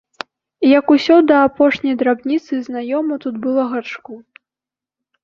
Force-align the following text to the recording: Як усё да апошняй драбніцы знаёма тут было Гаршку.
Як 0.79 0.85
усё 0.95 1.17
да 1.31 1.37
апошняй 1.49 1.95
драбніцы 1.99 2.53
знаёма 2.69 3.19
тут 3.27 3.35
было 3.45 3.67
Гаршку. 3.75 4.13